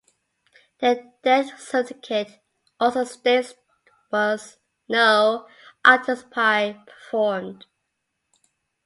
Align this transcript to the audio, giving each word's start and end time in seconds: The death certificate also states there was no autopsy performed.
The 0.79 1.11
death 1.21 1.59
certificate 1.61 2.39
also 2.79 3.03
states 3.03 3.53
there 3.53 4.01
was 4.11 4.57
no 4.89 5.47
autopsy 5.85 6.75
performed. 6.87 7.67